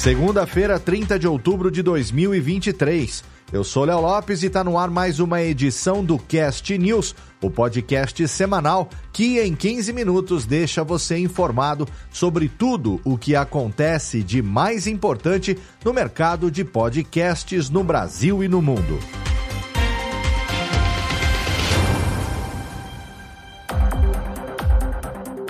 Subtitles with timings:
[0.00, 3.22] Segunda-feira, 30 de outubro de 2023.
[3.52, 7.50] Eu sou Léo Lopes e está no ar mais uma edição do Cast News, o
[7.50, 14.40] podcast semanal que em 15 minutos deixa você informado sobre tudo o que acontece de
[14.40, 18.98] mais importante no mercado de podcasts no Brasil e no mundo.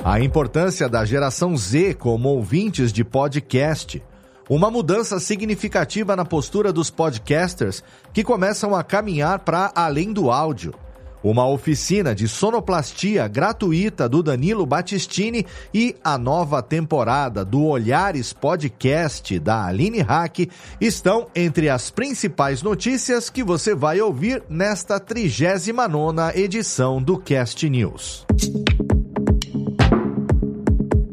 [0.05, 4.03] A importância da geração Z como ouvintes de podcast
[4.51, 10.75] uma mudança significativa na postura dos podcasters que começam a caminhar para além do áudio.
[11.23, 19.39] Uma oficina de sonoplastia gratuita do Danilo Battistini e a nova temporada do Olhares Podcast
[19.39, 27.01] da Aline Hack estão entre as principais notícias que você vai ouvir nesta 39ª edição
[27.01, 28.27] do Cast News.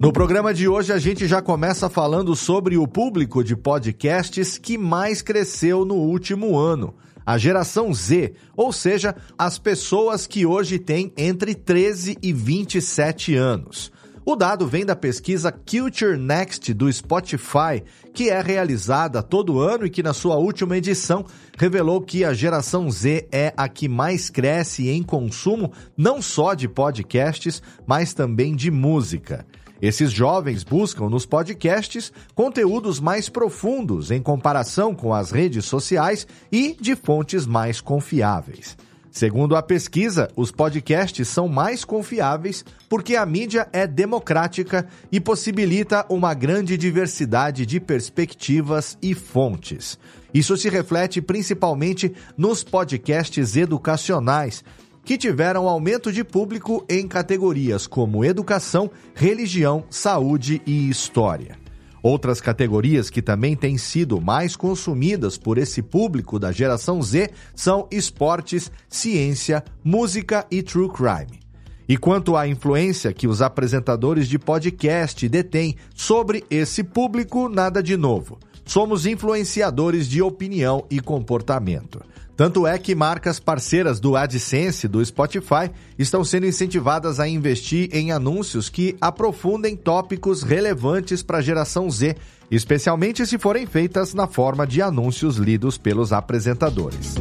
[0.07, 4.77] No programa de hoje, a gente já começa falando sobre o público de podcasts que
[4.77, 6.95] mais cresceu no último ano.
[7.25, 13.91] A geração Z, ou seja, as pessoas que hoje têm entre 13 e 27 anos.
[14.25, 17.83] O dado vem da pesquisa Culture Next do Spotify,
[18.13, 21.25] que é realizada todo ano e que, na sua última edição,
[21.57, 26.69] revelou que a geração Z é a que mais cresce em consumo não só de
[26.69, 29.45] podcasts, mas também de música.
[29.81, 36.75] Esses jovens buscam nos podcasts conteúdos mais profundos em comparação com as redes sociais e
[36.79, 38.75] de fontes mais confiáveis.
[39.17, 46.05] Segundo a pesquisa, os podcasts são mais confiáveis porque a mídia é democrática e possibilita
[46.07, 49.97] uma grande diversidade de perspectivas e fontes.
[50.31, 54.63] Isso se reflete principalmente nos podcasts educacionais,
[55.07, 61.57] que tiveram aumento de público em categorias como educação, religião, saúde e história.
[62.03, 67.87] Outras categorias que também têm sido mais consumidas por esse público da geração Z são
[67.89, 71.39] esportes, ciência, música e true crime.
[71.87, 77.95] E quanto à influência que os apresentadores de podcast detêm sobre esse público, nada de
[77.95, 78.37] novo.
[78.65, 82.01] Somos influenciadores de opinião e comportamento.
[82.37, 88.11] Tanto é que marcas parceiras do AdSense do Spotify estão sendo incentivadas a investir em
[88.11, 92.15] anúncios que aprofundem tópicos relevantes para a geração Z,
[92.51, 97.15] especialmente se forem feitas na forma de anúncios lidos pelos apresentadores.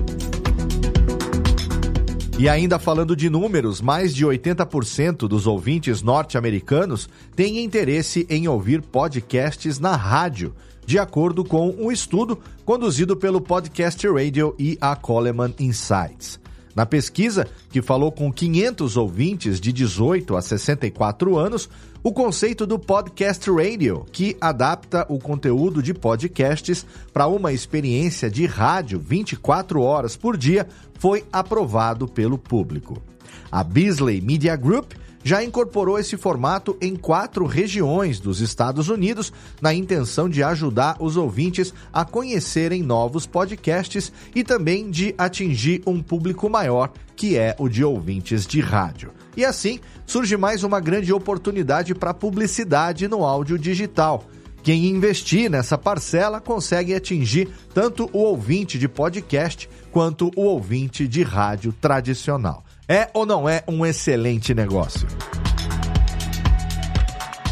[2.38, 8.82] E ainda falando de números, mais de 80% dos ouvintes norte-americanos têm interesse em ouvir
[8.82, 10.54] podcasts na rádio
[10.86, 16.38] de acordo com um estudo conduzido pelo Podcast Radio e a Coleman Insights.
[16.76, 21.68] Na pesquisa, que falou com 500 ouvintes de 18 a 64 anos,
[22.02, 28.46] o conceito do podcast radio, que adapta o conteúdo de podcasts para uma experiência de
[28.46, 30.68] rádio 24 horas por dia,
[30.98, 33.02] foi aprovado pelo público.
[33.50, 34.92] A Beasley Media Group
[35.26, 41.16] já incorporou esse formato em quatro regiões dos Estados Unidos, na intenção de ajudar os
[41.16, 47.68] ouvintes a conhecerem novos podcasts e também de atingir um público maior, que é o
[47.68, 49.10] de ouvintes de rádio.
[49.36, 54.22] E assim surge mais uma grande oportunidade para publicidade no áudio digital.
[54.62, 61.24] Quem investir nessa parcela consegue atingir tanto o ouvinte de podcast quanto o ouvinte de
[61.24, 62.64] rádio tradicional.
[62.88, 65.08] É ou não é um excelente negócio?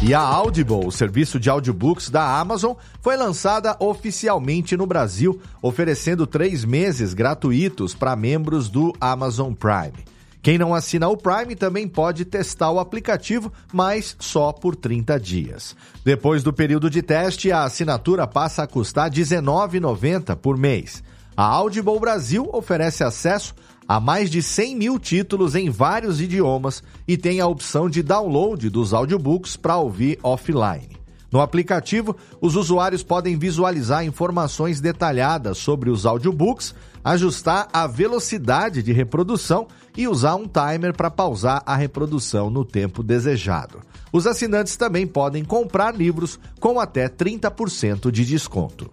[0.01, 6.25] E a Audible, o serviço de audiobooks da Amazon, foi lançada oficialmente no Brasil, oferecendo
[6.25, 10.05] três meses gratuitos para membros do Amazon Prime.
[10.41, 15.75] Quem não assina o Prime também pode testar o aplicativo, mas só por 30 dias.
[16.05, 21.03] Depois do período de teste, a assinatura passa a custar R$ 19,90 por mês.
[21.35, 23.53] A Audible Brasil oferece acesso
[23.87, 28.69] a mais de 100 mil títulos em vários idiomas e tem a opção de download
[28.69, 30.95] dos audiobooks para ouvir offline.
[31.31, 36.73] No aplicativo, os usuários podem visualizar informações detalhadas sobre os audiobooks,
[37.03, 39.67] ajustar a velocidade de reprodução
[39.97, 43.81] e usar um timer para pausar a reprodução no tempo desejado.
[44.13, 48.89] Os assinantes também podem comprar livros com até 30% de desconto.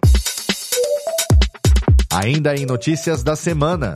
[2.13, 3.93] Ainda em notícias da semana.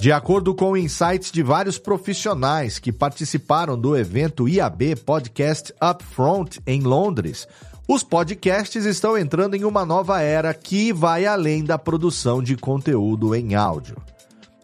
[0.00, 6.80] De acordo com insights de vários profissionais que participaram do evento IAB Podcast Upfront em
[6.80, 7.46] Londres,
[7.86, 13.34] os podcasts estão entrando em uma nova era que vai além da produção de conteúdo
[13.34, 13.98] em áudio.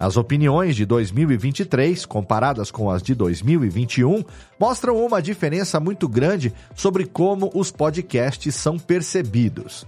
[0.01, 4.25] As opiniões de 2023, comparadas com as de 2021,
[4.59, 9.87] mostram uma diferença muito grande sobre como os podcasts são percebidos.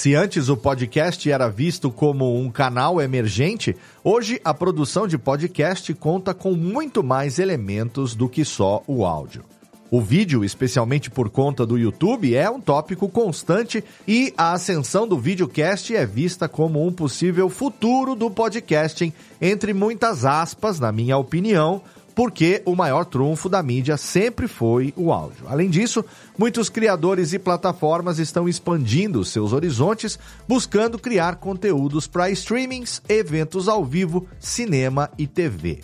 [0.00, 5.92] Se antes o podcast era visto como um canal emergente, hoje a produção de podcast
[5.92, 9.44] conta com muito mais elementos do que só o áudio.
[9.90, 15.18] O vídeo, especialmente por conta do YouTube, é um tópico constante e a ascensão do
[15.18, 21.82] videocast é vista como um possível futuro do podcasting, entre muitas aspas, na minha opinião,
[22.14, 25.46] porque o maior trunfo da mídia sempre foi o áudio.
[25.48, 26.04] Além disso,
[26.36, 33.84] muitos criadores e plataformas estão expandindo seus horizontes, buscando criar conteúdos para streamings, eventos ao
[33.84, 35.80] vivo, cinema e TV.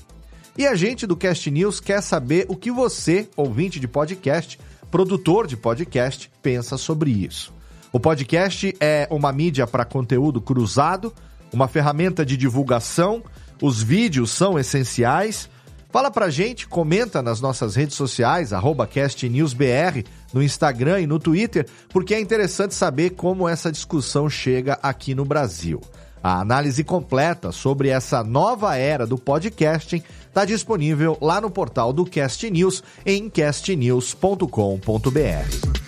[0.58, 4.58] E a gente do Cast News quer saber o que você, ouvinte de podcast,
[4.90, 7.52] produtor de podcast, pensa sobre isso.
[7.92, 11.12] O podcast é uma mídia para conteúdo cruzado,
[11.52, 13.22] uma ferramenta de divulgação,
[13.60, 15.48] os vídeos são essenciais
[15.90, 18.50] Fala pra gente, comenta nas nossas redes sociais,
[18.92, 25.14] castnewsbr, no Instagram e no Twitter, porque é interessante saber como essa discussão chega aqui
[25.14, 25.80] no Brasil.
[26.22, 32.04] A análise completa sobre essa nova era do podcasting está disponível lá no portal do
[32.04, 35.85] Cast News em castnews.com.br.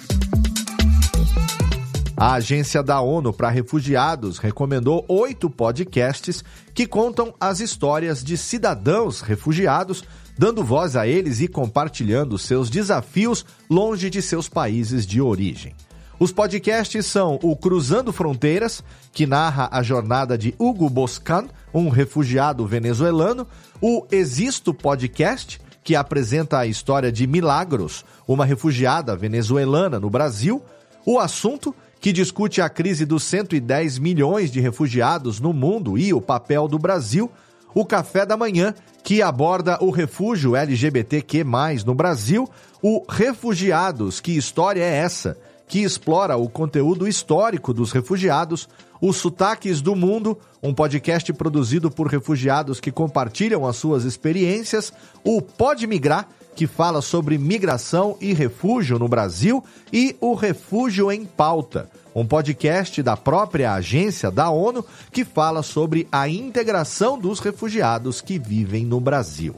[2.21, 6.43] A Agência da ONU para Refugiados recomendou oito podcasts
[6.75, 10.03] que contam as histórias de cidadãos refugiados,
[10.37, 15.77] dando voz a eles e compartilhando seus desafios longe de seus países de origem.
[16.19, 18.83] Os podcasts são o Cruzando Fronteiras,
[19.13, 23.47] que narra a jornada de Hugo Boscan, um refugiado venezuelano,
[23.81, 30.61] o Existo Podcast, que apresenta a história de Milagros, uma refugiada venezuelana no Brasil,
[31.07, 36.21] o Assunto, que discute a crise dos 110 milhões de refugiados no mundo e o
[36.21, 37.31] papel do Brasil,
[37.75, 41.45] o Café da Manhã, que aborda o refúgio LGBTQ+,
[41.85, 42.49] no Brasil,
[42.83, 45.37] o Refugiados, que história é essa?
[45.69, 48.69] Que explora o conteúdo histórico dos refugiados,
[49.01, 54.93] os Sotaques do Mundo, um podcast produzido por refugiados que compartilham as suas experiências,
[55.23, 56.27] o Pode Migrar,
[56.57, 59.63] que fala sobre migração e refúgio no Brasil,
[59.93, 66.09] e o Refúgio em Pauta, um podcast da própria agência da ONU que fala sobre
[66.11, 69.55] a integração dos refugiados que vivem no Brasil.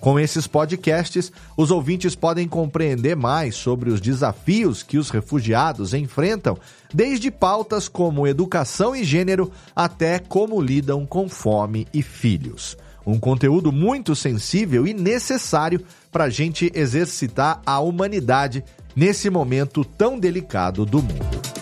[0.00, 6.56] Com esses podcasts, os ouvintes podem compreender mais sobre os desafios que os refugiados enfrentam,
[6.92, 12.76] desde pautas como educação e gênero até como lidam com fome e filhos.
[13.04, 18.62] Um conteúdo muito sensível e necessário para a gente exercitar a humanidade
[18.94, 21.57] nesse momento tão delicado do mundo.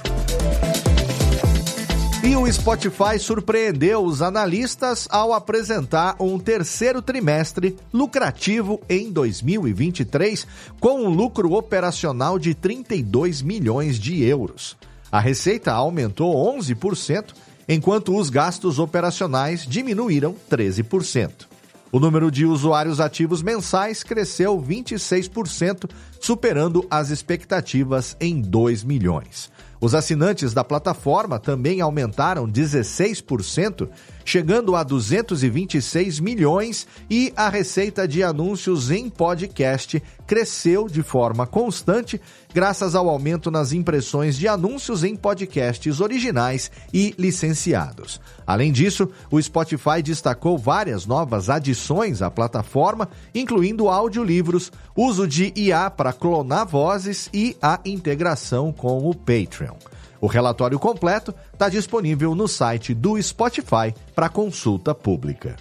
[2.26, 10.44] E o Spotify surpreendeu os analistas ao apresentar um terceiro trimestre lucrativo em 2023,
[10.81, 14.76] com um lucro operacional de 32 milhões de euros.
[15.11, 17.26] A receita aumentou 11%,
[17.68, 21.47] enquanto os gastos operacionais diminuíram 13%.
[21.92, 25.88] O número de usuários ativos mensais cresceu 26%,
[26.21, 29.49] superando as expectativas em 2 milhões.
[29.80, 33.88] Os assinantes da plataforma também aumentaram 16%,
[34.26, 42.21] chegando a 226 milhões, e a receita de anúncios em podcast cresceu de forma constante,
[42.52, 48.21] graças ao aumento nas impressões de anúncios em podcasts originais e licenciados.
[48.45, 55.88] Além disso, o Spotify destacou várias novas adições à plataforma, incluindo audiolivros, uso de IA
[55.88, 59.76] para clonar vozes e a integração com o Patreon.
[60.20, 65.56] O relatório completo está disponível no site do Spotify para consulta pública.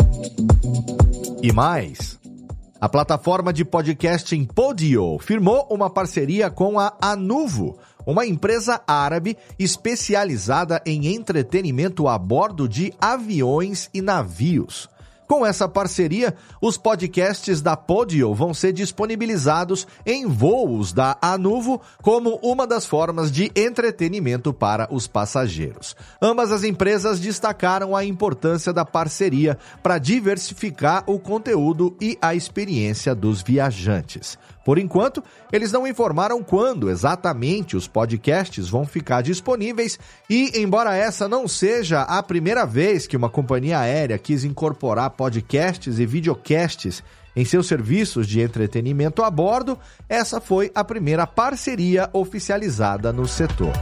[1.42, 2.20] E mais,
[2.80, 10.82] a plataforma de podcasting Podio firmou uma parceria com a Anuvo, uma empresa árabe especializada
[10.86, 14.90] em entretenimento a bordo de aviões e navios.
[15.28, 22.40] Com essa parceria, os podcasts da Podio vão ser disponibilizados em voos da Anuvo como
[22.44, 25.96] uma das formas de entretenimento para os passageiros.
[26.22, 33.16] Ambas as empresas destacaram a importância da parceria para diversificar o conteúdo e a experiência
[33.16, 34.38] dos viajantes.
[34.66, 41.30] Por enquanto, eles não informaram quando exatamente os podcasts vão ficar disponíveis e, embora essa
[41.30, 47.04] não seja a primeira vez que uma companhia aérea quis incorporar podcasts e videocasts
[47.36, 49.78] em seus serviços de entretenimento a bordo,
[50.10, 53.74] essa foi a primeira parceria oficializada no setor.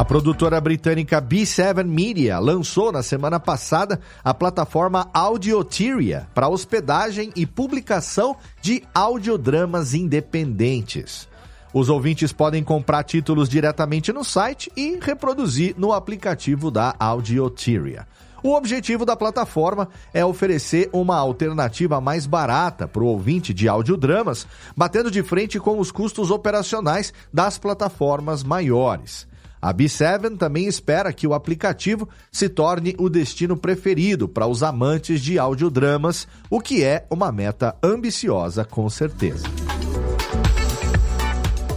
[0.00, 7.44] A produtora britânica B7 Media lançou na semana passada a plataforma Audioteria para hospedagem e
[7.44, 11.28] publicação de audiodramas independentes.
[11.74, 18.08] Os ouvintes podem comprar títulos diretamente no site e reproduzir no aplicativo da Audioteria.
[18.42, 24.46] O objetivo da plataforma é oferecer uma alternativa mais barata para o ouvinte de audiodramas,
[24.74, 29.28] batendo de frente com os custos operacionais das plataformas maiores.
[29.60, 35.20] A B7 também espera que o aplicativo se torne o destino preferido para os amantes
[35.20, 39.46] de audiodramas, o que é uma meta ambiciosa com certeza.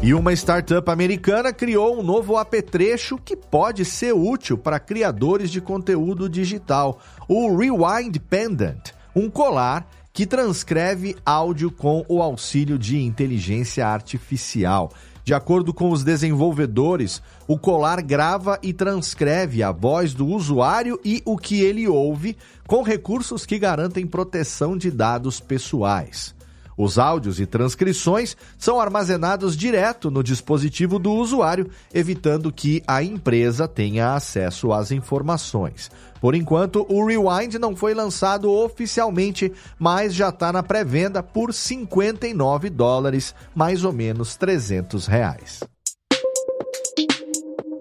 [0.02, 5.62] E uma startup americana criou um novo apetrecho que pode ser útil para criadores de
[5.62, 13.88] conteúdo digital, o Rewind Pendant, um colar que transcreve áudio com o auxílio de inteligência
[13.88, 14.92] artificial.
[15.24, 21.22] De acordo com os desenvolvedores, o colar grava e transcreve a voz do usuário e
[21.24, 22.36] o que ele ouve,
[22.68, 26.36] com recursos que garantem proteção de dados pessoais.
[26.78, 33.68] Os áudios e transcrições são armazenados direto no dispositivo do usuário, evitando que a empresa
[33.68, 35.92] tenha acesso às informações.
[36.24, 42.70] Por enquanto, o Rewind não foi lançado oficialmente, mas já está na pré-venda por 59
[42.70, 45.60] dólares, mais ou menos 300 reais.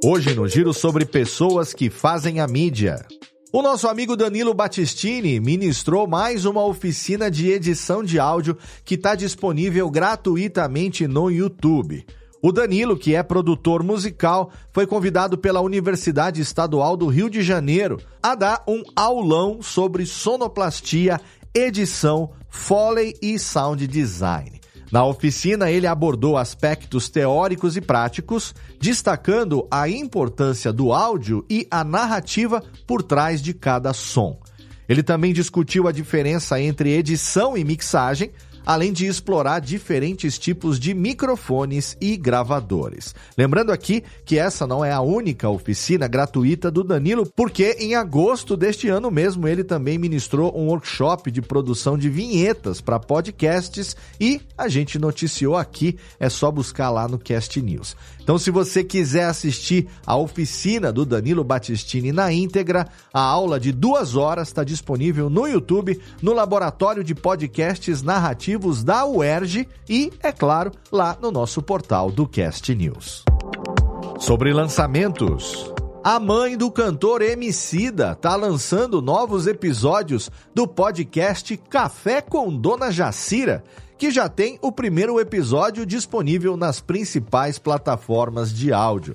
[0.04, 3.06] Hoje no giro sobre pessoas que fazem a mídia.
[3.52, 9.14] O nosso amigo Danilo Battistini ministrou mais uma oficina de edição de áudio que está
[9.14, 12.04] disponível gratuitamente no YouTube.
[12.44, 18.00] O Danilo, que é produtor musical, foi convidado pela Universidade Estadual do Rio de Janeiro
[18.20, 21.20] a dar um aulão sobre sonoplastia,
[21.54, 24.60] edição, foley e sound design.
[24.90, 31.84] Na oficina, ele abordou aspectos teóricos e práticos, destacando a importância do áudio e a
[31.84, 34.40] narrativa por trás de cada som.
[34.88, 38.32] Ele também discutiu a diferença entre edição e mixagem,
[38.64, 43.14] além de explorar diferentes tipos de microfones e gravadores.
[43.36, 48.56] Lembrando aqui que essa não é a única oficina gratuita do Danilo, porque em agosto
[48.56, 54.40] deste ano mesmo ele também ministrou um workshop de produção de vinhetas para podcasts e
[54.56, 57.96] a gente noticiou aqui, é só buscar lá no Cast News.
[58.22, 63.72] Então, se você quiser assistir a oficina do Danilo Battistini na íntegra, a aula de
[63.72, 68.51] duas horas está disponível no YouTube, no Laboratório de Podcasts Narrativos
[68.82, 73.24] da UERJ e, é claro, lá no nosso portal do Cast News.
[74.18, 75.72] Sobre lançamentos.
[76.04, 83.62] A mãe do cantor Emicida está lançando novos episódios do podcast Café com Dona Jacira
[84.02, 89.14] que já tem o primeiro episódio disponível nas principais plataformas de áudio.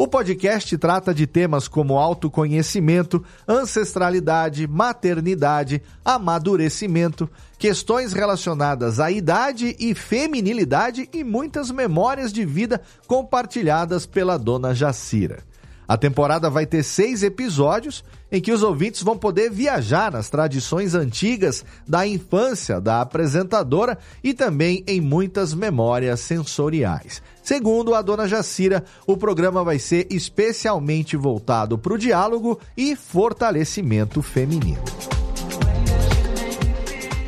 [0.00, 7.28] O podcast trata de temas como autoconhecimento, ancestralidade, maternidade, amadurecimento,
[7.58, 15.42] questões relacionadas à idade e feminilidade e muitas memórias de vida compartilhadas pela dona Jacira.
[15.88, 20.94] A temporada vai ter seis episódios em que os ouvintes vão poder viajar nas tradições
[20.94, 27.22] antigas da infância da apresentadora e também em muitas memórias sensoriais.
[27.42, 34.20] Segundo a dona Jacira, o programa vai ser especialmente voltado para o diálogo e fortalecimento
[34.20, 34.82] feminino.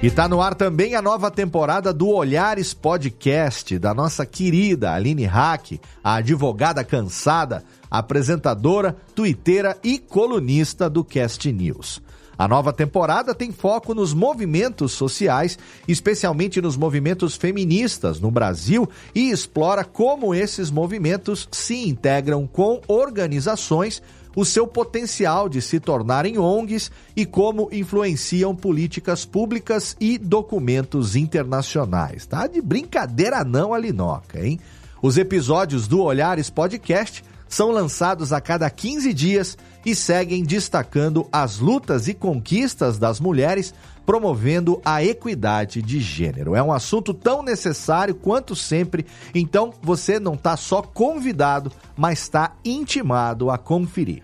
[0.03, 5.27] E está no ar também a nova temporada do Olhares Podcast, da nossa querida Aline
[5.27, 12.01] Hack, a advogada cansada, apresentadora, tuiteira e colunista do Cast News.
[12.39, 19.31] A nova temporada tem foco nos movimentos sociais, especialmente nos movimentos feministas no Brasil, e
[19.31, 24.03] explora como esses movimentos se integram com organizações
[24.35, 32.27] o seu potencial de se tornarem ONGs e como influenciam políticas públicas e documentos internacionais.
[32.27, 34.59] Tá de brincadeira não, Alinoca, hein?
[35.03, 41.59] Os episódios do Olhares Podcast são lançados a cada 15 dias e seguem destacando as
[41.59, 43.75] lutas e conquistas das mulheres,
[44.07, 46.55] promovendo a equidade de gênero.
[46.55, 49.05] É um assunto tão necessário quanto sempre,
[49.35, 54.23] então você não está só convidado, mas está intimado a conferir.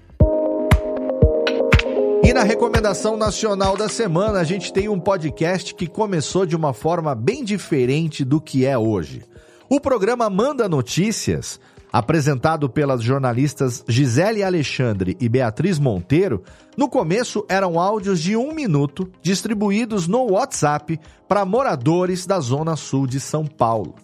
[2.23, 6.73] E na recomendação nacional da semana, a gente tem um podcast que começou de uma
[6.73, 9.23] forma bem diferente do que é hoje.
[9.68, 11.59] O programa Manda Notícias,
[11.99, 16.43] apresentado pelas jornalistas Gisele Alexandre e Beatriz Monteiro,
[16.76, 23.07] no começo eram áudios de um minuto distribuídos no WhatsApp para moradores da Zona Sul
[23.07, 23.95] de São Paulo.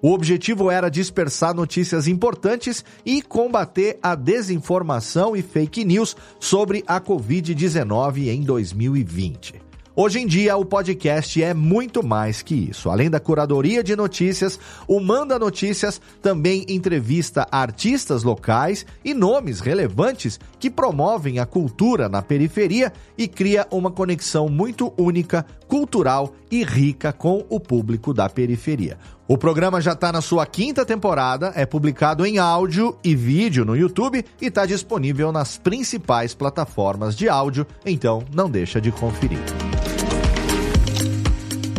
[0.00, 7.00] O objetivo era dispersar notícias importantes e combater a desinformação e fake news sobre a
[7.00, 9.61] Covid-19 em 2020.
[9.94, 12.88] Hoje em dia, o podcast é muito mais que isso.
[12.88, 14.58] Além da curadoria de notícias,
[14.88, 22.22] o Manda Notícias também entrevista artistas locais e nomes relevantes que promovem a cultura na
[22.22, 28.96] periferia e cria uma conexão muito única, cultural e rica com o público da periferia.
[29.28, 33.76] O programa já está na sua quinta temporada, é publicado em áudio e vídeo no
[33.76, 39.38] YouTube e está disponível nas principais plataformas de áudio, então não deixa de conferir.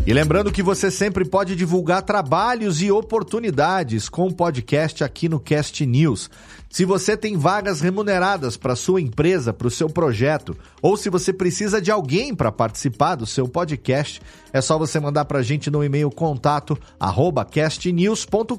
[0.05, 5.39] E lembrando que você sempre pode divulgar trabalhos e oportunidades com o podcast aqui no
[5.39, 6.29] Cast News.
[6.69, 11.31] Se você tem vagas remuneradas para sua empresa, para o seu projeto, ou se você
[11.31, 15.72] precisa de alguém para participar do seu podcast, é só você mandar para a gente
[15.72, 16.77] no e-mail contato
[17.50, 18.57] castnews.com.br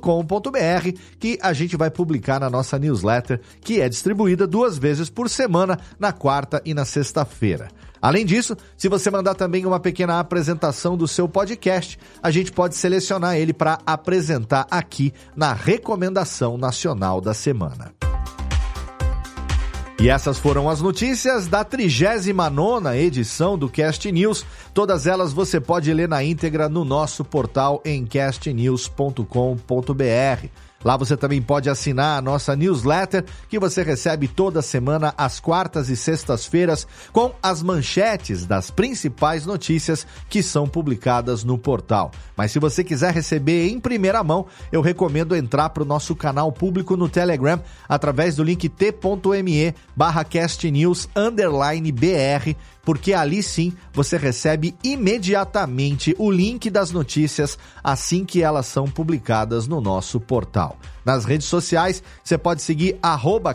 [1.19, 5.79] que a gente vai publicar na nossa newsletter, que é distribuída duas vezes por semana,
[5.99, 7.69] na quarta e na sexta-feira.
[8.05, 12.77] Além disso, se você mandar também uma pequena apresentação do seu podcast, a gente pode
[12.77, 17.95] selecionar ele para apresentar aqui na Recomendação Nacional da Semana.
[19.99, 24.45] E essas foram as notícias da 39 edição do Cast News.
[24.75, 30.49] Todas elas você pode ler na íntegra no nosso portal em castnews.com.br.
[30.85, 35.88] Lá você também pode assinar a nossa newsletter, que você recebe toda semana às quartas
[35.88, 42.12] e sextas-feiras, com as manchetes das principais notícias que são publicadas no portal.
[42.37, 46.53] Mas se você quiser receber em primeira mão, eu recomendo entrar para o nosso canal
[46.53, 51.09] público no Telegram através do link t.me barra castnews
[51.94, 58.87] br porque ali sim você recebe imediatamente o link das notícias assim que elas são
[58.87, 60.79] publicadas no nosso portal.
[61.05, 62.99] Nas redes sociais, você pode seguir